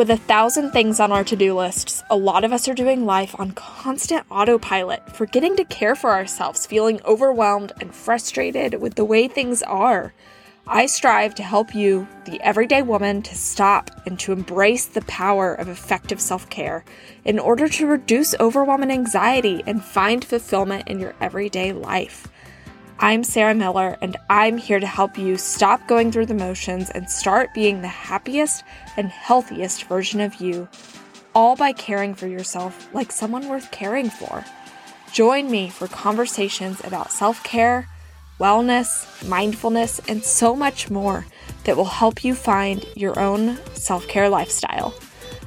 With 0.00 0.08
a 0.08 0.16
thousand 0.16 0.70
things 0.70 0.98
on 0.98 1.12
our 1.12 1.24
to 1.24 1.36
do 1.36 1.52
lists, 1.52 2.02
a 2.08 2.16
lot 2.16 2.42
of 2.42 2.54
us 2.54 2.66
are 2.68 2.72
doing 2.72 3.04
life 3.04 3.38
on 3.38 3.50
constant 3.50 4.24
autopilot, 4.30 5.14
forgetting 5.14 5.56
to 5.56 5.64
care 5.66 5.94
for 5.94 6.12
ourselves, 6.12 6.64
feeling 6.64 7.02
overwhelmed 7.04 7.72
and 7.82 7.94
frustrated 7.94 8.80
with 8.80 8.94
the 8.94 9.04
way 9.04 9.28
things 9.28 9.62
are. 9.62 10.14
I 10.66 10.86
strive 10.86 11.34
to 11.34 11.42
help 11.42 11.74
you, 11.74 12.08
the 12.24 12.40
everyday 12.40 12.80
woman, 12.80 13.20
to 13.20 13.34
stop 13.34 13.90
and 14.06 14.18
to 14.20 14.32
embrace 14.32 14.86
the 14.86 15.02
power 15.02 15.52
of 15.52 15.68
effective 15.68 16.18
self 16.18 16.48
care 16.48 16.82
in 17.26 17.38
order 17.38 17.68
to 17.68 17.86
reduce 17.86 18.34
overwhelm 18.40 18.82
and 18.82 18.90
anxiety 18.90 19.62
and 19.66 19.84
find 19.84 20.24
fulfillment 20.24 20.88
in 20.88 20.98
your 20.98 21.14
everyday 21.20 21.74
life. 21.74 22.26
I'm 23.02 23.24
Sarah 23.24 23.54
Miller, 23.54 23.96
and 24.02 24.18
I'm 24.28 24.58
here 24.58 24.78
to 24.78 24.86
help 24.86 25.16
you 25.16 25.38
stop 25.38 25.88
going 25.88 26.12
through 26.12 26.26
the 26.26 26.34
motions 26.34 26.90
and 26.90 27.08
start 27.08 27.54
being 27.54 27.80
the 27.80 27.88
happiest 27.88 28.62
and 28.98 29.08
healthiest 29.08 29.84
version 29.84 30.20
of 30.20 30.34
you, 30.34 30.68
all 31.34 31.56
by 31.56 31.72
caring 31.72 32.14
for 32.14 32.26
yourself 32.26 32.92
like 32.92 33.10
someone 33.10 33.48
worth 33.48 33.70
caring 33.70 34.10
for. 34.10 34.44
Join 35.14 35.50
me 35.50 35.70
for 35.70 35.88
conversations 35.88 36.84
about 36.84 37.10
self 37.10 37.42
care, 37.42 37.88
wellness, 38.38 39.26
mindfulness, 39.26 40.02
and 40.06 40.22
so 40.22 40.54
much 40.54 40.90
more 40.90 41.24
that 41.64 41.78
will 41.78 41.86
help 41.86 42.22
you 42.22 42.34
find 42.34 42.84
your 42.96 43.18
own 43.18 43.56
self 43.72 44.08
care 44.08 44.28
lifestyle. 44.28 44.92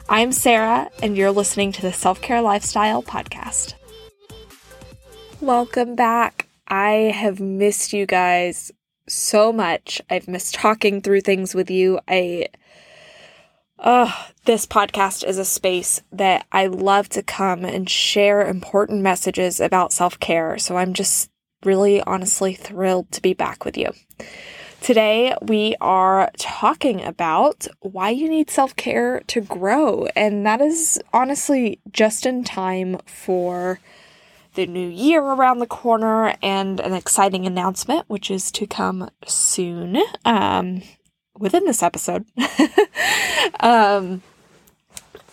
I'm 0.09 0.31
Sarah, 0.31 0.89
and 1.03 1.15
you're 1.15 1.29
listening 1.29 1.71
to 1.73 1.83
the 1.83 1.93
Self 1.93 2.19
Care 2.19 2.41
Lifestyle 2.41 3.03
Podcast. 3.03 3.75
Welcome 5.39 5.93
back. 5.93 6.42
I 6.73 7.13
have 7.13 7.39
missed 7.39 7.93
you 7.93 8.07
guys 8.07 8.71
so 9.07 9.53
much. 9.53 10.01
I've 10.09 10.27
missed 10.27 10.55
talking 10.55 11.01
through 11.03 11.21
things 11.21 11.53
with 11.53 11.69
you. 11.69 11.99
I 12.07 12.47
uh, 13.77 14.11
this 14.45 14.65
podcast 14.65 15.23
is 15.23 15.37
a 15.37 15.45
space 15.45 16.01
that 16.11 16.47
I 16.51 16.65
love 16.65 17.09
to 17.09 17.21
come 17.21 17.63
and 17.63 17.87
share 17.87 18.41
important 18.41 19.03
messages 19.03 19.59
about 19.59 19.93
self 19.93 20.19
care. 20.19 20.57
So 20.57 20.77
I'm 20.77 20.95
just 20.95 21.29
really 21.63 22.01
honestly 22.01 22.55
thrilled 22.55 23.11
to 23.11 23.21
be 23.21 23.35
back 23.35 23.65
with 23.65 23.77
you. 23.77 23.91
Today, 24.81 25.35
we 25.43 25.75
are 25.79 26.31
talking 26.39 27.03
about 27.03 27.67
why 27.81 28.09
you 28.09 28.27
need 28.27 28.49
self 28.49 28.75
care 28.75 29.19
to 29.27 29.41
grow. 29.41 30.07
And 30.15 30.43
that 30.47 30.59
is 30.59 30.99
honestly 31.13 31.79
just 31.91 32.25
in 32.25 32.43
time 32.43 32.97
for 33.05 33.79
the 34.53 34.67
new 34.67 34.87
year 34.87 35.21
around 35.21 35.59
the 35.59 35.67
corner 35.67 36.35
and 36.41 36.79
an 36.79 36.93
exciting 36.93 37.45
announcement, 37.45 38.09
which 38.09 38.29
is 38.29 38.51
to 38.51 38.67
come 38.67 39.09
soon 39.25 39.97
um, 40.25 40.81
within 41.37 41.65
this 41.65 41.83
episode. 41.83 42.25
um, 43.59 44.21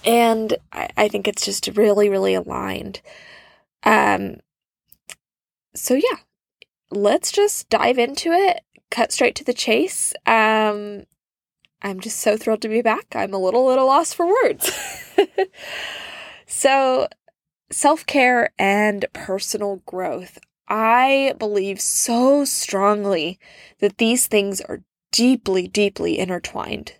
and 0.04 0.54
I, 0.72 0.88
I, 0.96 1.08
think 1.08 1.28
it's 1.28 1.44
just 1.44 1.68
really, 1.77 2.08
really 2.08 2.34
aligned. 2.34 3.00
Um, 3.82 4.36
so, 5.74 5.94
yeah, 5.94 6.18
let's 6.90 7.30
just 7.30 7.68
dive 7.68 7.98
into 7.98 8.32
it, 8.32 8.62
cut 8.90 9.12
straight 9.12 9.34
to 9.36 9.44
the 9.44 9.55
chase. 9.55 10.14
Um, 10.27 11.05
I'm 11.82 12.00
just 12.00 12.18
so 12.18 12.36
thrilled 12.36 12.62
to 12.62 12.68
be 12.68 12.82
back. 12.82 13.06
I'm 13.14 13.34
a 13.34 13.38
little, 13.38 13.66
little 13.66 13.86
lost 13.86 14.14
for 14.14 14.27
words. 14.27 14.70
so, 16.46 17.08
self 17.70 18.04
care 18.06 18.50
and 18.58 19.04
personal 19.12 19.82
growth. 19.86 20.38
I 20.68 21.34
believe 21.38 21.80
so 21.80 22.44
strongly 22.44 23.38
that 23.80 23.98
these 23.98 24.27
things 24.27 24.60
are 24.60 24.82
deeply, 25.12 25.66
deeply 25.66 26.18
intertwined. 26.18 26.94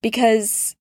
Because 0.00 0.76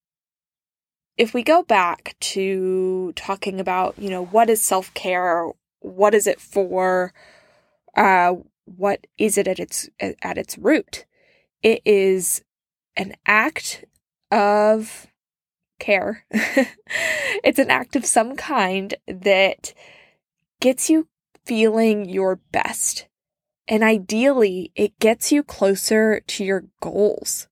if 1.17 1.33
we 1.33 1.43
go 1.43 1.63
back 1.63 2.15
to 2.19 3.13
talking 3.15 3.59
about, 3.59 3.97
you 3.97 4.09
know, 4.09 4.25
what 4.25 4.49
is 4.49 4.61
self 4.61 4.93
care? 4.93 5.49
What 5.79 6.13
is 6.13 6.27
it 6.27 6.39
for? 6.39 7.13
Uh, 7.95 8.35
what 8.65 9.07
is 9.17 9.37
it 9.37 9.47
at 9.47 9.59
its 9.59 9.89
at 9.99 10.37
its 10.37 10.57
root? 10.57 11.05
It 11.61 11.81
is 11.85 12.43
an 12.95 13.15
act 13.25 13.85
of 14.31 15.07
care. 15.79 16.25
it's 16.31 17.59
an 17.59 17.69
act 17.69 17.95
of 17.95 18.05
some 18.05 18.35
kind 18.35 18.95
that 19.07 19.73
gets 20.59 20.89
you 20.89 21.07
feeling 21.45 22.09
your 22.09 22.37
best. 22.51 23.07
And 23.67 23.83
ideally, 23.83 24.71
it 24.75 24.97
gets 24.99 25.31
you 25.31 25.43
closer 25.43 26.19
to 26.19 26.43
your 26.43 26.65
goals. 26.81 27.47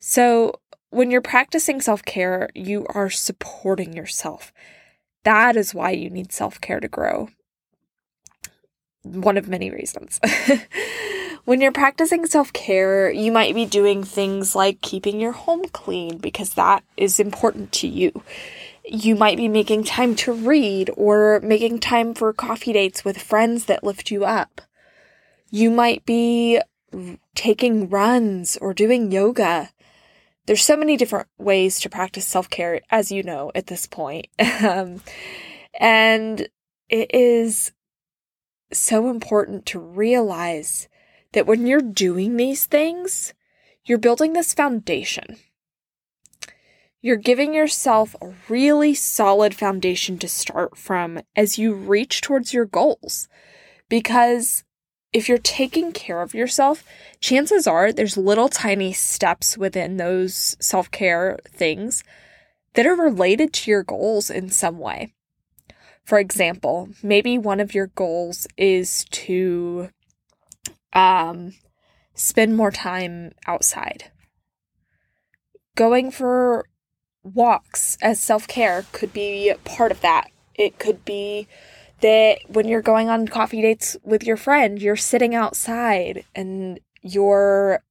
So, 0.00 0.60
when 0.90 1.10
you're 1.10 1.20
practicing 1.20 1.80
self 1.80 2.04
care, 2.04 2.48
you 2.54 2.86
are 2.88 3.10
supporting 3.10 3.92
yourself. 3.92 4.52
That 5.24 5.56
is 5.56 5.74
why 5.74 5.90
you 5.90 6.10
need 6.10 6.32
self 6.32 6.60
care 6.60 6.80
to 6.80 6.88
grow. 6.88 7.28
One 9.02 9.36
of 9.36 9.48
many 9.48 9.70
reasons. 9.70 10.20
When 11.46 11.60
you're 11.60 11.70
practicing 11.70 12.26
self 12.26 12.52
care, 12.52 13.08
you 13.08 13.30
might 13.30 13.54
be 13.54 13.66
doing 13.66 14.02
things 14.02 14.56
like 14.56 14.80
keeping 14.80 15.20
your 15.20 15.30
home 15.30 15.66
clean 15.68 16.18
because 16.18 16.54
that 16.54 16.82
is 16.96 17.20
important 17.20 17.70
to 17.74 17.86
you. 17.86 18.24
You 18.84 19.14
might 19.14 19.36
be 19.36 19.46
making 19.46 19.84
time 19.84 20.16
to 20.16 20.32
read 20.32 20.90
or 20.96 21.38
making 21.44 21.78
time 21.78 22.14
for 22.14 22.32
coffee 22.32 22.72
dates 22.72 23.04
with 23.04 23.22
friends 23.22 23.66
that 23.66 23.84
lift 23.84 24.10
you 24.10 24.24
up. 24.24 24.60
You 25.48 25.70
might 25.70 26.04
be 26.04 26.60
taking 27.36 27.88
runs 27.90 28.56
or 28.56 28.74
doing 28.74 29.12
yoga. 29.12 29.70
There's 30.46 30.64
so 30.64 30.76
many 30.76 30.96
different 30.96 31.28
ways 31.38 31.78
to 31.78 31.88
practice 31.88 32.26
self 32.26 32.50
care, 32.50 32.80
as 32.90 33.12
you 33.12 33.22
know 33.22 33.52
at 33.54 33.68
this 33.68 33.86
point. 33.86 34.26
um, 34.64 35.00
and 35.78 36.48
it 36.88 37.14
is 37.14 37.70
so 38.72 39.08
important 39.08 39.64
to 39.66 39.78
realize 39.78 40.88
that 41.32 41.46
when 41.46 41.66
you're 41.66 41.80
doing 41.80 42.36
these 42.36 42.66
things, 42.66 43.34
you're 43.84 43.98
building 43.98 44.32
this 44.32 44.54
foundation. 44.54 45.36
You're 47.00 47.16
giving 47.16 47.54
yourself 47.54 48.16
a 48.20 48.34
really 48.48 48.94
solid 48.94 49.54
foundation 49.54 50.18
to 50.18 50.28
start 50.28 50.76
from 50.76 51.20
as 51.36 51.58
you 51.58 51.72
reach 51.72 52.20
towards 52.20 52.52
your 52.52 52.64
goals. 52.64 53.28
Because 53.88 54.64
if 55.12 55.28
you're 55.28 55.38
taking 55.38 55.92
care 55.92 56.20
of 56.20 56.34
yourself, 56.34 56.84
chances 57.20 57.66
are 57.66 57.92
there's 57.92 58.16
little 58.16 58.48
tiny 58.48 58.92
steps 58.92 59.56
within 59.56 59.96
those 59.96 60.56
self 60.60 60.90
care 60.90 61.38
things 61.48 62.02
that 62.74 62.86
are 62.86 62.94
related 62.94 63.52
to 63.52 63.70
your 63.70 63.82
goals 63.82 64.28
in 64.28 64.50
some 64.50 64.78
way. 64.78 65.14
For 66.04 66.18
example, 66.18 66.90
maybe 67.02 67.38
one 67.38 67.60
of 67.60 67.74
your 67.74 67.88
goals 67.88 68.46
is 68.56 69.04
to 69.10 69.90
um, 70.92 71.52
spend 72.14 72.56
more 72.56 72.70
time 72.70 73.32
outside. 73.46 74.10
Going 75.74 76.10
for 76.10 76.66
walks 77.22 77.98
as 78.00 78.20
self 78.20 78.46
care 78.46 78.84
could 78.92 79.12
be 79.12 79.52
part 79.64 79.92
of 79.92 80.00
that. 80.00 80.30
It 80.54 80.78
could 80.78 81.04
be 81.04 81.48
that 82.00 82.38
when 82.48 82.68
you're 82.68 82.82
going 82.82 83.08
on 83.08 83.28
coffee 83.28 83.62
dates 83.62 83.96
with 84.02 84.24
your 84.24 84.36
friend, 84.36 84.80
you're 84.80 84.96
sitting 84.96 85.34
outside 85.34 86.24
and 86.34 86.80
you're 87.02 87.82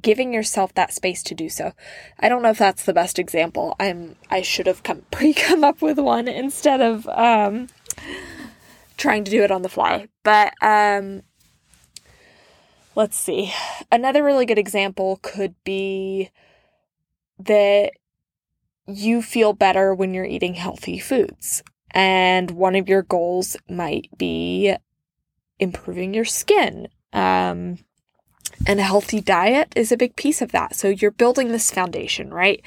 giving 0.00 0.32
yourself 0.32 0.74
that 0.74 0.92
space 0.92 1.22
to 1.24 1.34
do 1.34 1.48
so. 1.48 1.72
I 2.18 2.28
don't 2.28 2.42
know 2.42 2.50
if 2.50 2.58
that's 2.58 2.84
the 2.84 2.92
best 2.92 3.18
example. 3.18 3.74
I'm 3.80 4.16
I 4.30 4.42
should 4.42 4.66
have 4.66 4.82
come 4.82 5.02
pre 5.10 5.34
come 5.34 5.64
up 5.64 5.82
with 5.82 5.98
one 5.98 6.28
instead 6.28 6.80
of 6.80 7.06
um 7.08 7.68
trying 8.96 9.24
to 9.24 9.30
do 9.30 9.42
it 9.42 9.50
on 9.50 9.62
the 9.62 9.68
fly. 9.68 10.08
But 10.22 10.54
um 10.62 11.22
let's 12.96 13.16
see. 13.16 13.52
Another 13.92 14.24
really 14.24 14.46
good 14.46 14.58
example 14.58 15.20
could 15.22 15.54
be 15.62 16.30
that 17.38 17.92
you 18.88 19.20
feel 19.20 19.52
better 19.52 19.94
when 19.94 20.14
you're 20.14 20.24
eating 20.24 20.54
healthy 20.54 20.98
foods. 20.98 21.62
And 21.90 22.50
one 22.52 22.74
of 22.74 22.88
your 22.88 23.02
goals 23.02 23.56
might 23.68 24.08
be 24.16 24.74
improving 25.58 26.14
your 26.14 26.24
skin. 26.24 26.88
Um, 27.12 27.78
and 28.66 28.80
a 28.80 28.84
healthy 28.84 29.20
diet 29.20 29.72
is 29.76 29.92
a 29.92 29.96
big 29.96 30.16
piece 30.16 30.40
of 30.40 30.52
that. 30.52 30.74
So 30.74 30.88
you're 30.88 31.10
building 31.10 31.52
this 31.52 31.70
foundation, 31.70 32.32
right? 32.32 32.62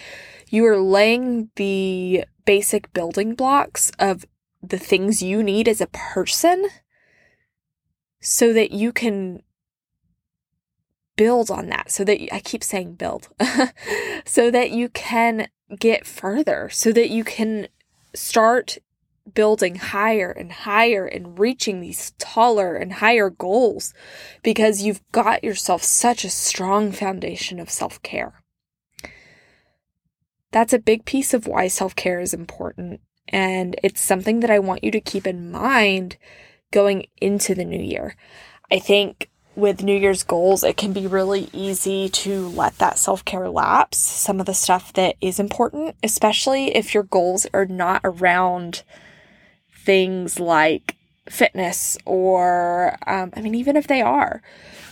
You 0.49 0.65
are 0.67 0.77
laying 0.79 1.49
the 1.55 2.25
basic 2.45 2.93
building 2.93 3.33
blocks 3.33 3.91
of 3.97 4.25
the 4.61 4.79
things 4.79 5.23
you 5.23 5.41
need 5.41 5.67
as 5.67 5.81
a 5.81 5.87
person 5.87 6.67
so 8.21 8.53
that 8.53 8.71
you 8.71 8.91
can 8.91 9.41
build 11.19 11.51
on 11.51 11.67
that 11.67 11.91
so 11.91 12.05
that 12.05 12.33
I 12.33 12.39
keep 12.39 12.63
saying 12.63 12.93
build 12.93 13.27
so 14.25 14.49
that 14.49 14.71
you 14.71 14.87
can 14.87 15.49
get 15.77 16.07
further 16.07 16.69
so 16.71 16.93
that 16.93 17.09
you 17.09 17.25
can 17.25 17.67
start 18.15 18.77
building 19.33 19.75
higher 19.75 20.31
and 20.31 20.49
higher 20.49 21.05
and 21.05 21.37
reaching 21.37 21.81
these 21.81 22.11
taller 22.19 22.73
and 22.73 22.93
higher 22.93 23.29
goals 23.29 23.93
because 24.43 24.81
you've 24.81 25.01
got 25.11 25.43
yourself 25.43 25.83
such 25.83 26.23
a 26.23 26.29
strong 26.29 26.93
foundation 26.93 27.59
of 27.59 27.69
self-care. 27.69 28.41
That's 30.51 30.71
a 30.71 30.79
big 30.79 31.03
piece 31.03 31.33
of 31.33 31.47
why 31.47 31.67
self 31.67 31.97
care 31.97 32.21
is 32.21 32.33
important. 32.33 33.01
And 33.27 33.75
it's 33.83 34.01
something 34.01 34.39
that 34.39 34.49
I 34.49 34.59
want 34.59 34.85
you 34.85 34.91
to 34.91 35.01
keep 35.01 35.27
in 35.27 35.51
mind 35.51 36.15
going 36.71 37.07
into 37.17 37.53
the 37.53 37.65
new 37.65 37.81
year. 37.81 38.15
I 38.71 38.79
think 38.79 39.28
with 39.59 39.83
New 39.83 39.97
Year's 39.97 40.23
goals, 40.23 40.63
it 40.63 40.77
can 40.77 40.93
be 40.93 41.07
really 41.07 41.49
easy 41.53 42.09
to 42.09 42.47
let 42.49 42.77
that 42.77 42.97
self 42.97 43.23
care 43.25 43.49
lapse. 43.49 43.97
Some 43.97 44.39
of 44.39 44.45
the 44.45 44.53
stuff 44.53 44.93
that 44.93 45.15
is 45.21 45.39
important, 45.39 45.95
especially 46.03 46.75
if 46.75 46.93
your 46.93 47.03
goals 47.03 47.45
are 47.53 47.65
not 47.65 48.01
around 48.03 48.83
things 49.85 50.39
like 50.39 50.95
fitness 51.29 51.97
or, 52.05 52.97
um, 53.07 53.31
I 53.35 53.41
mean, 53.41 53.55
even 53.55 53.75
if 53.75 53.87
they 53.87 54.01
are, 54.01 54.41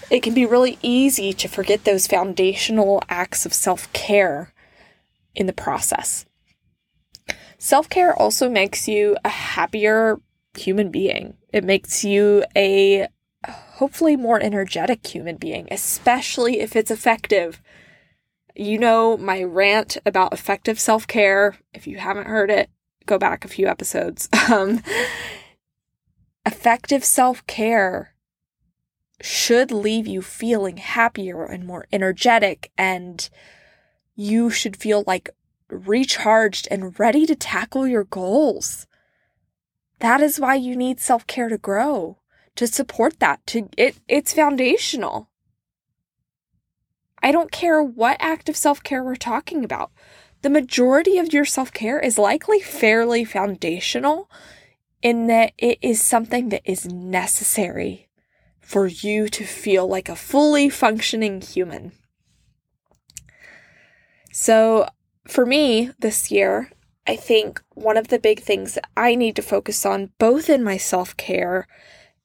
it 0.10 0.24
can 0.24 0.34
be 0.34 0.46
really 0.46 0.78
easy 0.81 1.34
to 1.34 1.48
forget 1.48 1.84
those 1.84 2.08
foundational 2.08 3.02
acts 3.10 3.46
of 3.46 3.54
self 3.54 3.92
care 3.94 4.54
in 5.36 5.46
the 5.48 5.54
process. 5.54 6.25
Self 7.58 7.90
care 7.90 8.16
also 8.16 8.50
makes 8.50 8.88
you 8.88 9.18
a 9.25 9.30
happier 9.30 10.19
human 10.56 10.92
being. 10.92 11.36
It 11.52 11.64
makes 11.64 12.04
you 12.04 12.44
a 12.56 13.08
hopefully 13.78 14.16
more 14.16 14.42
energetic 14.42 15.06
human 15.06 15.38
being, 15.38 15.68
especially 15.70 16.60
if 16.60 16.76
it's 16.76 16.92
effective. 16.92 17.62
You 18.56 18.80
know 18.80 19.18
my 19.18 19.44
rant 19.44 19.98
about 20.04 20.34
effective 20.34 20.80
self 20.80 21.06
care. 21.06 21.58
If 21.74 21.86
you 21.86 21.98
haven't 21.98 22.28
heard 22.28 22.50
it, 22.50 22.70
go 23.06 23.18
back 23.18 23.46
a 23.46 23.50
few 23.50 23.68
episodes. 23.68 24.30
Um, 24.50 24.82
effective 26.46 27.04
self 27.04 27.46
care 27.48 28.16
should 29.22 29.72
leave 29.72 30.08
you 30.08 30.22
feeling 30.22 30.78
happier 30.78 31.44
and 31.44 31.66
more 31.66 31.86
energetic, 31.92 32.72
and 32.78 33.30
you 34.16 34.50
should 34.50 34.78
feel 34.78 35.04
like 35.06 35.30
recharged 35.70 36.68
and 36.72 36.98
ready 36.98 37.26
to 37.26 37.36
tackle 37.36 37.86
your 37.86 38.06
goals. 38.06 38.88
That 40.00 40.22
is 40.22 40.40
why 40.40 40.56
you 40.56 40.78
need 40.78 41.02
self 41.02 41.28
care 41.28 41.50
to 41.50 41.58
grow, 41.58 42.20
to 42.57 42.68
support 42.68 43.19
that. 43.19 43.45
To 43.48 43.69
it, 43.77 43.98
it's 44.07 44.33
foundational. 44.33 45.30
I 47.24 47.31
don't 47.31 47.51
care 47.51 47.81
what 47.81 48.18
act 48.19 48.50
of 48.50 48.57
self 48.57 48.83
care 48.83 49.04
we're 49.04 49.15
talking 49.15 49.63
about. 49.63 49.92
The 50.42 50.50
majority 50.50 51.18
of 51.18 51.33
your 51.33 51.45
self 51.45 51.71
care 51.71 52.00
is 52.00 52.18
likely 52.18 52.59
fairly 52.59 53.24
foundational 53.24 54.30
in 55.01 55.27
that 55.27 55.54
it 55.57 55.77
is 55.81 56.01
something 56.01 56.50
that 56.50 56.62
is 56.65 56.86
necessary 56.86 58.09
for 58.59 58.88
you 58.88 59.30
to 59.30 59.45
feel 59.45 59.88
like 59.88 60.09
a 60.09 60.15
fully 60.15 60.69
functioning 60.69 61.42
human. 61.42 61.94
So, 64.31 64.88
for 65.27 65.45
me 65.45 65.92
this 66.00 66.30
year, 66.30 66.71
I 67.07 67.15
think 67.15 67.62
one 67.74 67.98
of 67.98 68.09
the 68.09 68.19
big 68.19 68.42
things 68.42 68.77
I 68.95 69.15
need 69.15 69.36
to 69.38 69.42
focus 69.42 69.86
on, 69.86 70.12
both 70.19 70.50
in 70.50 70.63
my 70.63 70.77
self 70.77 71.15
care 71.15 71.68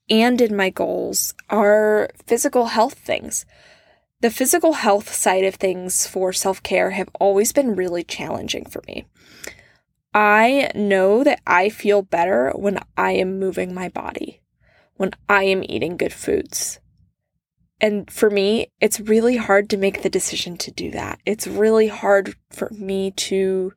and 0.08 0.40
in 0.40 0.56
my 0.56 0.70
goals, 0.70 1.34
are 1.50 2.10
physical 2.26 2.66
health 2.66 2.94
things. 2.94 3.44
The 4.20 4.30
physical 4.30 4.74
health 4.74 5.12
side 5.12 5.44
of 5.44 5.56
things 5.56 6.06
for 6.06 6.32
self 6.32 6.62
care 6.62 6.90
have 6.90 7.08
always 7.18 7.52
been 7.52 7.74
really 7.74 8.04
challenging 8.04 8.64
for 8.64 8.82
me. 8.86 9.06
I 10.14 10.70
know 10.74 11.24
that 11.24 11.40
I 11.46 11.68
feel 11.70 12.02
better 12.02 12.52
when 12.54 12.78
I 12.96 13.12
am 13.12 13.38
moving 13.38 13.74
my 13.74 13.88
body 13.88 14.42
when 15.02 15.12
I 15.28 15.42
am 15.44 15.64
eating 15.64 15.96
good 15.96 16.12
foods. 16.12 16.78
And 17.80 18.08
for 18.08 18.30
me, 18.30 18.68
it's 18.80 19.00
really 19.00 19.36
hard 19.36 19.68
to 19.70 19.76
make 19.76 20.02
the 20.02 20.08
decision 20.08 20.56
to 20.58 20.70
do 20.70 20.92
that. 20.92 21.18
It's 21.26 21.48
really 21.48 21.88
hard 21.88 22.36
for 22.50 22.70
me 22.70 23.10
to 23.10 23.72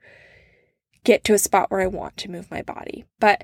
get 1.03 1.23
to 1.23 1.33
a 1.33 1.39
spot 1.39 1.71
where 1.71 1.81
I 1.81 1.87
want 1.87 2.17
to 2.17 2.29
move 2.29 2.51
my 2.51 2.61
body. 2.61 3.05
But 3.19 3.43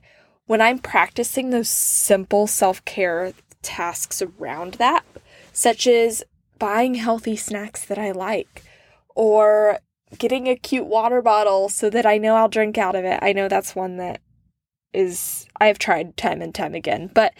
when 0.51 0.59
I'm 0.59 0.79
practicing 0.79 1.49
those 1.49 1.69
simple 1.69 2.45
self 2.45 2.83
care 2.83 3.31
tasks 3.61 4.21
around 4.21 4.73
that, 4.73 5.05
such 5.53 5.87
as 5.87 6.25
buying 6.59 6.95
healthy 6.95 7.37
snacks 7.37 7.85
that 7.85 7.97
I 7.97 8.11
like, 8.11 8.61
or 9.15 9.79
getting 10.17 10.49
a 10.49 10.57
cute 10.57 10.87
water 10.87 11.21
bottle 11.21 11.69
so 11.69 11.89
that 11.91 12.05
I 12.05 12.17
know 12.17 12.35
I'll 12.35 12.49
drink 12.49 12.77
out 12.77 12.95
of 12.95 13.05
it. 13.05 13.19
I 13.21 13.31
know 13.31 13.47
that's 13.47 13.77
one 13.77 13.95
that 13.95 14.19
is 14.91 15.47
I've 15.61 15.79
tried 15.79 16.17
time 16.17 16.41
and 16.41 16.53
time 16.53 16.75
again, 16.75 17.09
but 17.13 17.33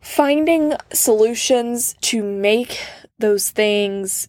finding 0.00 0.74
solutions 0.92 1.96
to 2.02 2.22
make 2.22 2.86
those 3.18 3.50
things 3.50 4.28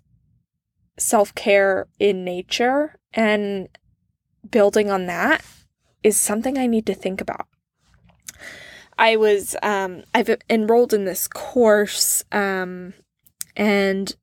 self-care 0.98 1.86
in 2.00 2.26
nature 2.26 2.96
and 3.14 3.70
building 4.50 4.90
on 4.90 5.06
that 5.06 5.46
is 6.02 6.20
something 6.20 6.58
I 6.58 6.66
need 6.66 6.88
to 6.88 6.96
think 6.96 7.22
about. 7.22 7.46
I 8.98 9.16
was 9.16 9.56
um, 9.64 10.04
I've 10.14 10.36
enrolled 10.50 10.94
in 10.94 11.06
this 11.06 11.28
course 11.28 12.24
um, 12.32 12.94
and 13.56 14.16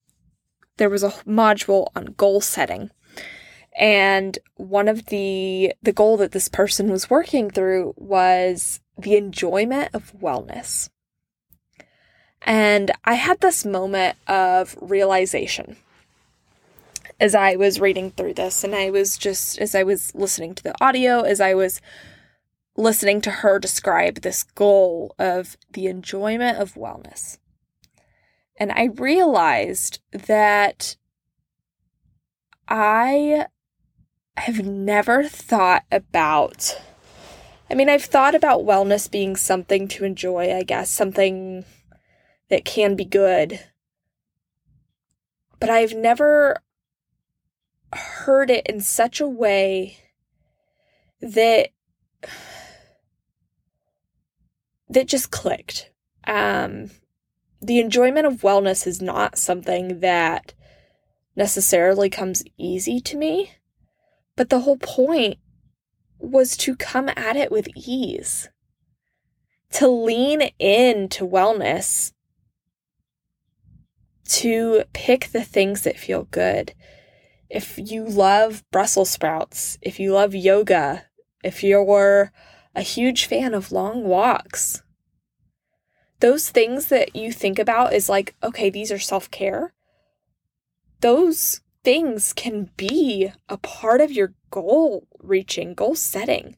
there 0.77 0.91
was 0.91 1.03
a 1.03 1.11
module 1.27 1.89
on 1.97 2.15
goal 2.17 2.41
setting 2.41 2.91
and 3.79 4.39
one 4.57 4.89
of 4.89 5.07
the 5.07 5.73
the 5.83 5.93
goal 5.93 6.17
that 6.17 6.33
this 6.33 6.49
person 6.49 6.91
was 6.91 7.09
working 7.09 7.49
through 7.49 7.95
was 7.97 8.81
the 8.99 9.17
enjoyment 9.17 9.91
of 9.95 10.13
wellness. 10.21 10.91
And 12.43 12.91
I 13.05 13.15
had 13.15 13.41
this 13.41 13.65
moment 13.65 14.17
of 14.27 14.77
realization 14.81 15.77
as 17.21 17.35
I 17.35 17.57
was 17.57 17.81
reading 17.81 18.11
through 18.11 18.35
this 18.35 18.65
and 18.65 18.75
I 18.75 18.91
was 18.91 19.17
just 19.17 19.59
as 19.59 19.75
I 19.75 19.85
was 19.85 20.15
listening 20.15 20.55
to 20.57 20.63
the 20.63 20.75
audio 20.81 21.21
as 21.21 21.41
I 21.41 21.55
was 21.55 21.81
listening 22.79 23.21
to 23.21 23.31
her 23.31 23.59
describe 23.59 24.21
this 24.21 24.45
goal 24.45 25.15
of 25.19 25.59
the 25.73 25.89
enjoyment 25.89 26.59
of 26.59 26.75
wellness. 26.75 27.39
And 28.57 28.71
I 28.71 28.85
realized 28.85 30.01
that 30.13 30.97
I 32.69 33.47
have 34.37 34.65
never 34.65 35.25
thought 35.25 35.85
about. 35.91 36.81
I 37.69 37.75
mean, 37.75 37.89
I've 37.89 38.05
thought 38.05 38.37
about 38.37 38.65
wellness 38.65 39.11
being 39.11 39.35
something 39.35 39.89
to 39.89 40.05
enjoy, 40.05 40.55
I 40.55 40.63
guess, 40.63 40.89
something 40.89 41.65
that 42.49 42.65
can 42.65 42.95
be 42.95 43.05
good. 43.05 43.61
But 45.59 45.69
I've 45.69 45.95
never 45.95 46.63
heard 47.93 48.51
it 48.51 48.67
in 48.69 48.81
such 48.81 49.21
a 49.21 49.27
way 49.27 49.99
that 51.21 51.71
that 54.91 55.07
just 55.07 55.31
clicked. 55.31 55.91
Um, 56.27 56.91
the 57.61 57.79
enjoyment 57.79 58.27
of 58.27 58.43
wellness 58.43 58.87
is 58.87 59.03
not 59.03 59.39
something 59.39 60.01
that 60.01 60.55
necessarily 61.37 62.11
comes 62.11 62.43
easy 62.59 63.01
to 63.01 63.17
me. 63.17 63.53
But 64.37 64.51
the 64.51 64.61
whole 64.61 64.77
point 64.77 65.39
was 66.19 66.57
to 66.59 66.77
come 66.77 67.09
at 67.09 67.37
it 67.37 67.51
with 67.51 67.69
ease, 67.75 68.49
to 69.73 69.89
lean 69.89 70.43
into 70.59 71.27
wellness, 71.27 72.13
to 74.29 74.85
pick 74.93 75.31
the 75.33 75.43
things 75.43 75.83
that 75.83 75.99
feel 75.99 76.25
good. 76.25 76.75
If 77.49 77.79
you 77.79 78.05
love 78.05 78.63
Brussels 78.71 79.11
sprouts, 79.11 79.79
if 79.81 79.99
you 79.99 80.13
love 80.13 80.35
yoga, 80.35 81.07
if 81.43 81.65
you're 81.65 82.33
a 82.79 82.83
huge 82.83 83.25
fan 83.25 83.55
of 83.55 83.73
long 83.73 84.05
walks, 84.05 84.85
those 86.21 86.49
things 86.49 86.87
that 86.87 87.17
you 87.17 87.33
think 87.33 87.59
about 87.59 87.93
is 87.93 88.09
like, 88.09 88.37
okay, 88.41 88.71
these 88.71 88.93
are 88.93 89.01
self 89.01 89.29
care. 89.33 89.75
Those 91.01 91.61
things 91.83 92.33
can 92.33 92.71
be 92.77 93.33
a 93.49 93.57
part 93.57 94.01
of 94.01 94.13
your 94.13 94.35
goal 94.53 95.09
reaching, 95.19 95.75
goal 95.75 95.97
setting. 95.97 96.57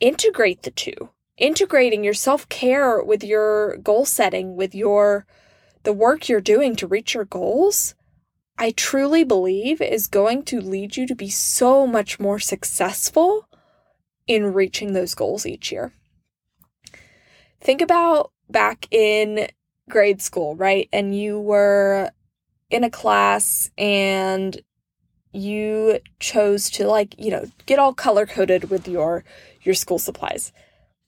Integrate 0.00 0.64
the 0.64 0.70
two. 0.70 1.10
Integrating 1.38 2.04
your 2.04 2.14
self-care 2.14 3.02
with 3.02 3.24
your 3.24 3.78
goal 3.78 4.04
setting, 4.04 4.54
with 4.54 4.74
your 4.74 5.26
the 5.82 5.94
work 5.94 6.28
you're 6.28 6.40
doing 6.42 6.76
to 6.76 6.86
reach 6.86 7.14
your 7.14 7.24
goals, 7.24 7.94
I 8.58 8.72
truly 8.72 9.24
believe 9.24 9.80
is 9.80 10.08
going 10.08 10.42
to 10.44 10.60
lead 10.60 10.98
you 10.98 11.06
to 11.06 11.14
be 11.14 11.30
so 11.30 11.86
much 11.86 12.20
more 12.20 12.38
successful 12.38 13.46
in 14.26 14.52
reaching 14.52 14.92
those 14.92 15.14
goals 15.14 15.46
each 15.46 15.70
year. 15.70 15.92
Think 17.60 17.80
about 17.80 18.32
back 18.50 18.86
in 18.90 19.48
grade 19.88 20.20
school, 20.20 20.56
right? 20.56 20.88
And 20.92 21.16
you 21.18 21.40
were 21.40 22.10
in 22.70 22.84
a 22.84 22.90
class 22.90 23.70
and 23.78 24.60
you 25.32 26.00
chose 26.18 26.70
to 26.70 26.86
like, 26.86 27.14
you 27.18 27.30
know, 27.30 27.46
get 27.66 27.78
all 27.78 27.94
color 27.94 28.26
coded 28.26 28.70
with 28.70 28.88
your 28.88 29.24
your 29.62 29.74
school 29.74 29.98
supplies. 29.98 30.52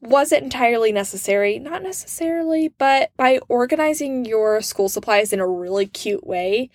Was 0.00 0.30
it 0.32 0.42
entirely 0.42 0.92
necessary? 0.92 1.58
Not 1.58 1.82
necessarily, 1.82 2.68
but 2.78 3.10
by 3.16 3.40
organizing 3.48 4.24
your 4.24 4.60
school 4.62 4.88
supplies 4.88 5.32
in 5.32 5.40
a 5.40 5.46
really 5.46 5.86
cute 5.86 6.26
way, 6.26 6.70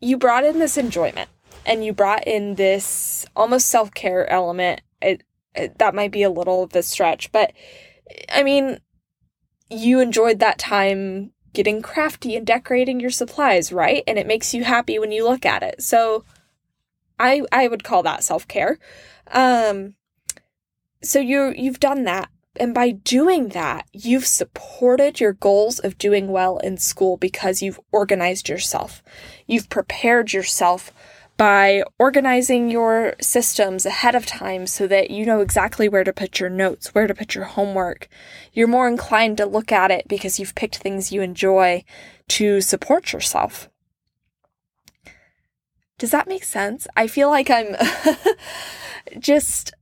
you 0.00 0.16
brought 0.16 0.44
in 0.44 0.58
this 0.58 0.76
enjoyment. 0.76 1.28
and 1.64 1.84
you 1.84 1.92
brought 1.92 2.26
in 2.26 2.56
this 2.56 3.24
almost 3.36 3.68
self 3.68 3.92
care 3.94 4.28
element, 4.28 4.80
it, 5.00 5.22
that 5.54 5.94
might 5.94 6.12
be 6.12 6.22
a 6.22 6.30
little 6.30 6.62
of 6.62 6.74
a 6.74 6.82
stretch, 6.82 7.30
but 7.32 7.52
I 8.32 8.42
mean, 8.42 8.78
you 9.70 10.00
enjoyed 10.00 10.38
that 10.38 10.58
time 10.58 11.32
getting 11.52 11.82
crafty 11.82 12.36
and 12.36 12.46
decorating 12.46 13.00
your 13.00 13.10
supplies, 13.10 13.72
right? 13.72 14.02
And 14.06 14.18
it 14.18 14.26
makes 14.26 14.54
you 14.54 14.64
happy 14.64 14.98
when 14.98 15.12
you 15.12 15.24
look 15.24 15.44
at 15.44 15.62
it. 15.62 15.82
So 15.82 16.24
I 17.18 17.42
I 17.52 17.68
would 17.68 17.84
call 17.84 18.02
that 18.02 18.24
self-care. 18.24 18.78
Um 19.30 19.94
so 21.02 21.18
you 21.18 21.52
you've 21.56 21.80
done 21.80 22.04
that. 22.04 22.28
And 22.56 22.74
by 22.74 22.90
doing 22.90 23.48
that, 23.50 23.86
you've 23.92 24.26
supported 24.26 25.20
your 25.20 25.32
goals 25.32 25.78
of 25.78 25.96
doing 25.96 26.28
well 26.28 26.58
in 26.58 26.76
school 26.76 27.16
because 27.16 27.62
you've 27.62 27.80
organized 27.92 28.48
yourself. 28.48 29.02
You've 29.46 29.70
prepared 29.70 30.34
yourself 30.34 30.92
by 31.36 31.82
organizing 31.98 32.70
your 32.70 33.14
systems 33.20 33.86
ahead 33.86 34.14
of 34.14 34.26
time 34.26 34.66
so 34.66 34.86
that 34.86 35.10
you 35.10 35.26
know 35.26 35.40
exactly 35.40 35.88
where 35.88 36.04
to 36.04 36.12
put 36.12 36.38
your 36.38 36.50
notes, 36.50 36.94
where 36.94 37.06
to 37.06 37.14
put 37.14 37.34
your 37.34 37.44
homework. 37.44 38.08
You're 38.52 38.68
more 38.68 38.86
inclined 38.86 39.38
to 39.38 39.46
look 39.46 39.72
at 39.72 39.90
it 39.90 40.06
because 40.08 40.38
you've 40.38 40.54
picked 40.54 40.76
things 40.76 41.12
you 41.12 41.22
enjoy 41.22 41.84
to 42.28 42.60
support 42.60 43.12
yourself. 43.12 43.68
Does 45.98 46.10
that 46.10 46.28
make 46.28 46.44
sense? 46.44 46.86
I 46.96 47.06
feel 47.06 47.30
like 47.30 47.48
I'm 47.48 47.76
just 49.18 49.72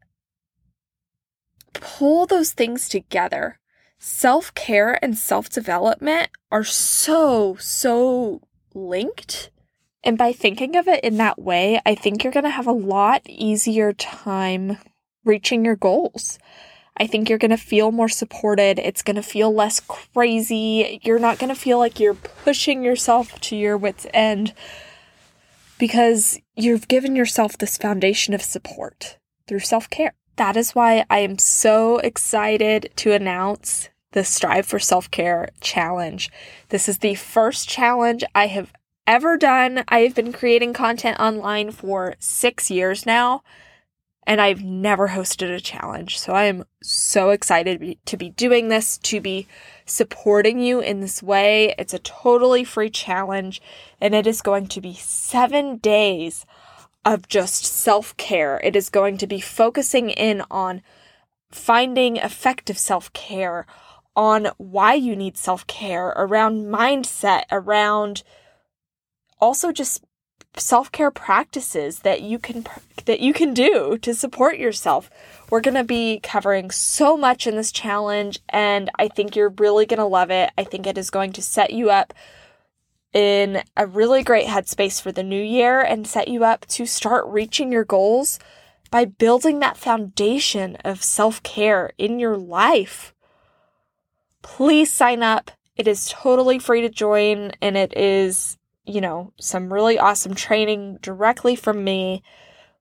pull 1.73 2.26
those 2.26 2.52
things 2.52 2.88
together. 2.88 3.59
Self 3.99 4.54
care 4.54 5.02
and 5.02 5.16
self 5.16 5.50
development 5.50 6.30
are 6.50 6.64
so, 6.64 7.57
so 7.59 8.40
linked. 8.75 9.50
And 10.02 10.16
by 10.16 10.33
thinking 10.33 10.76
of 10.76 10.88
it 10.88 11.04
in 11.04 11.16
that 11.19 11.38
way, 11.38 11.80
I 11.85 11.95
think 11.95 12.25
you're 12.25 12.33
going 12.33 12.45
to 12.45 12.50
have 12.50 12.66
a 12.66 12.73
lot 12.73 13.23
easier 13.26 13.92
time 13.92 14.78
reaching 15.25 15.64
your 15.64 15.76
goals. 15.76 16.38
I 16.97 17.07
think 17.07 17.28
you're 17.28 17.38
going 17.38 17.50
to 17.50 17.57
feel 17.57 17.92
more 17.92 18.09
supported. 18.09 18.78
It's 18.78 19.02
going 19.02 19.16
to 19.16 19.23
feel 19.23 19.52
less 19.52 19.80
crazy. 19.80 21.00
You're 21.02 21.19
not 21.19 21.38
going 21.38 21.49
to 21.49 21.61
feel 21.61 21.78
like 21.78 22.00
you're 22.00 22.14
pushing 22.14 22.83
yourself 22.83 23.40
to 23.40 23.57
your 23.57 23.76
wits' 23.76 24.07
end 24.12 24.54
because 25.78 26.38
you've 26.57 26.88
given 26.88 27.16
yourself 27.16 27.57
this 27.57 27.78
foundation 27.78 28.35
of 28.35 28.42
support 28.42 29.19
through 29.49 29.61
self 29.61 29.88
care. 29.88 30.14
That 30.37 30.57
is 30.57 30.75
why 30.75 31.04
I 31.11 31.19
am 31.19 31.38
so 31.38 31.99
excited 31.99 32.90
to 32.97 33.12
announce 33.12 33.88
the 34.12 34.25
Strive 34.25 34.66
for 34.66 34.78
Self 34.78 35.11
Care 35.11 35.49
Challenge. 35.61 36.30
This 36.69 36.88
is 36.88 36.99
the 36.99 37.14
first 37.14 37.69
challenge 37.69 38.25
I 38.35 38.49
have 38.49 38.73
ever 39.07 39.37
done. 39.37 39.85
I 39.88 40.00
have 40.00 40.14
been 40.14 40.33
creating 40.33 40.73
content 40.73 41.19
online 41.19 41.71
for 41.71 42.14
six 42.19 42.71
years 42.71 43.07
now, 43.07 43.42
and 44.26 44.40
I've 44.40 44.62
never 44.62 45.09
hosted 45.09 45.54
a 45.54 45.61
challenge. 45.61 46.19
So 46.19 46.33
I 46.33 46.45
am 46.45 46.64
so 46.83 47.30
excited 47.30 47.99
to 48.04 48.16
be 48.16 48.30
doing 48.30 48.69
this, 48.69 48.99
to 48.99 49.21
be 49.21 49.49
supporting 49.85 50.61
you 50.61 50.80
in 50.80 51.00
this 51.00 51.23
way. 51.23 51.75
It's 51.78 51.95
a 51.95 51.99
totally 51.99 52.64
free 52.64 52.90
challenge, 52.90 53.61
and 54.00 54.14
it 54.14 54.26
is 54.26 54.42
going 54.42 54.69
to 54.69 54.80
be 54.80 54.95
seven 54.95 55.78
days 55.78 56.47
of 57.04 57.28
just 57.28 57.64
self 57.64 58.16
care. 58.16 58.61
It 58.62 58.76
is 58.76 58.88
going 58.88 59.19
to 59.19 59.26
be 59.26 59.40
focusing 59.40 60.11
in 60.11 60.42
on 60.50 60.83
finding 61.50 62.16
effective 62.16 62.78
self 62.78 63.12
care, 63.12 63.66
on 64.14 64.49
why 64.59 64.95
you 64.95 65.16
need 65.16 65.37
self 65.37 65.66
care, 65.66 66.09
around 66.09 66.66
mindset, 66.66 67.45
around 67.50 68.23
also 69.40 69.73
just 69.73 70.04
self-care 70.56 71.11
practices 71.11 72.00
that 72.00 72.23
you 72.23 72.38
can 72.38 72.66
that 73.04 73.20
you 73.20 73.32
can 73.32 73.54
do 73.54 73.97
to 73.99 74.14
support 74.14 74.59
yourself. 74.59 75.11
We're 75.49 75.61
going 75.61 75.75
to 75.75 75.85
be 75.85 76.20
covering 76.20 76.70
so 76.70 77.16
much 77.16 77.47
in 77.47 77.56
this 77.56 77.73
challenge 77.73 78.40
and 78.49 78.90
I 78.99 79.09
think 79.09 79.37
you're 79.37 79.54
really 79.59 79.87
going 79.87 79.99
to 79.99 80.04
love 80.04 80.30
it. 80.30 80.50
I 80.59 80.64
think 80.64 80.87
it 80.87 80.99
is 80.99 81.11
going 81.11 81.32
to 81.35 81.42
set 81.42 81.73
you 81.73 81.90
up 81.90 82.12
in 83.12 83.62
a 83.76 83.87
really 83.87 84.23
great 84.23 84.47
headspace 84.47 85.00
for 85.00 85.12
the 85.12 85.23
new 85.23 85.42
year 85.42 85.80
and 85.80 86.06
set 86.06 86.28
you 86.28 86.44
up 86.44 86.66
to 86.66 86.87
start 86.87 87.26
reaching 87.26 87.73
your 87.73 87.85
goals 87.85 88.38
by 88.90 89.04
building 89.04 89.61
that 89.61 89.76
foundation 89.76 90.76
of 90.85 91.02
self 91.02 91.42
care 91.42 91.92
in 91.99 92.18
your 92.18 92.37
life. 92.37 93.14
Please 94.42 94.92
sign 94.92 95.23
up. 95.23 95.50
It 95.76 95.88
is 95.88 96.09
totally 96.09 96.59
free 96.59 96.82
to 96.82 96.88
join 96.88 97.52
and 97.62 97.76
it 97.76 97.97
is, 97.97 98.59
you 98.90 99.00
know, 99.00 99.32
some 99.40 99.73
really 99.73 99.99
awesome 99.99 100.35
training 100.35 100.99
directly 101.02 101.56
from 101.56 101.85
me 101.85 102.23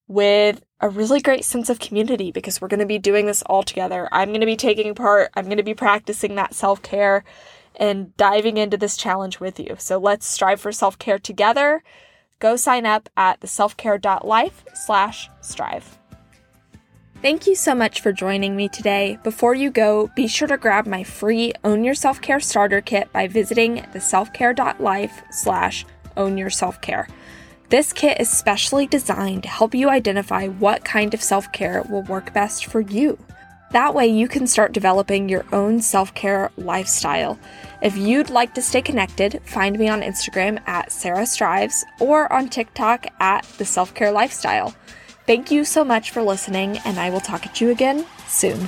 with 0.07 0.63
a 0.81 0.89
really 0.89 1.21
great 1.21 1.45
sense 1.45 1.69
of 1.69 1.79
community 1.79 2.31
because 2.31 2.59
we're 2.59 2.67
going 2.67 2.79
to 2.79 2.85
be 2.85 2.97
doing 2.97 3.25
this 3.25 3.43
all 3.43 3.63
together. 3.63 4.09
I'm 4.11 4.29
going 4.29 4.39
to 4.39 4.45
be 4.45 4.55
taking 4.55 4.95
part, 4.95 5.31
I'm 5.35 5.45
going 5.45 5.57
to 5.57 5.63
be 5.63 5.73
practicing 5.73 6.35
that 6.35 6.53
self 6.53 6.81
care 6.81 7.23
and 7.75 8.15
diving 8.17 8.57
into 8.57 8.77
this 8.77 8.97
challenge 8.97 9.39
with 9.39 9.59
you. 9.59 9.75
So 9.77 9.97
let's 9.97 10.25
strive 10.25 10.59
for 10.59 10.71
self 10.71 10.97
care 10.97 11.19
together. 11.19 11.83
Go 12.39 12.55
sign 12.55 12.85
up 12.85 13.09
at 13.17 13.41
theselfcare.life 13.41 14.65
slash 14.73 15.29
strive. 15.41 15.99
Thank 17.21 17.47
you 17.47 17.55
so 17.55 17.75
much 17.75 17.99
for 17.99 18.13
joining 18.13 18.55
me 18.55 18.69
today. 18.69 19.19
Before 19.23 19.53
you 19.53 19.71
go, 19.71 20.09
be 20.15 20.25
sure 20.25 20.47
to 20.47 20.57
grab 20.57 20.87
my 20.87 21.03
free 21.03 21.51
Own 21.65 21.83
Your 21.83 21.93
Self 21.93 22.21
Care 22.21 22.39
Starter 22.39 22.79
Kit 22.79 23.11
by 23.11 23.27
visiting 23.27 23.79
theselfcare.life 23.93 25.23
slash 25.29 25.85
own 26.19 26.37
your 26.37 26.51
self 26.51 26.79
care. 26.81 27.07
This 27.69 27.93
kit 27.93 28.19
is 28.19 28.29
specially 28.29 28.87
designed 28.87 29.43
to 29.43 29.49
help 29.49 29.73
you 29.73 29.89
identify 29.89 30.47
what 30.47 30.83
kind 30.83 31.13
of 31.13 31.21
self 31.21 31.51
care 31.51 31.83
will 31.89 32.03
work 32.03 32.33
best 32.33 32.65
for 32.65 32.81
you. 32.81 33.17
That 33.71 33.93
way, 33.93 34.07
you 34.07 34.27
can 34.27 34.47
start 34.47 34.71
developing 34.71 35.29
your 35.29 35.45
own 35.51 35.81
self 35.81 36.13
care 36.15 36.51
lifestyle. 36.57 37.39
If 37.81 37.95
you'd 37.95 38.31
like 38.31 38.55
to 38.55 38.61
stay 38.61 38.81
connected, 38.81 39.41
find 39.45 39.77
me 39.77 39.87
on 39.87 40.01
Instagram 40.01 40.67
at 40.67 40.91
Sarah 40.91 41.27
Strives 41.27 41.85
or 41.99 42.31
on 42.33 42.49
TikTok 42.49 43.05
at 43.19 43.43
The 43.57 43.65
Self 43.65 43.93
Care 43.93 44.11
Lifestyle. 44.11 44.75
Thank 45.27 45.51
you 45.51 45.63
so 45.63 45.85
much 45.85 46.09
for 46.09 46.23
listening, 46.23 46.79
and 46.79 46.99
I 46.99 47.11
will 47.11 47.19
talk 47.19 47.45
at 47.45 47.61
you 47.61 47.69
again 47.69 48.07
soon. 48.27 48.67